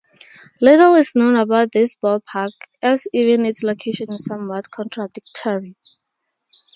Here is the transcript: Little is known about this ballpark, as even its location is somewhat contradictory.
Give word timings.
Little 0.59 0.95
is 0.95 1.13
known 1.13 1.35
about 1.35 1.71
this 1.71 1.95
ballpark, 1.95 2.53
as 2.81 3.07
even 3.13 3.45
its 3.45 3.61
location 3.61 4.11
is 4.11 4.25
somewhat 4.25 4.71
contradictory. 4.71 5.75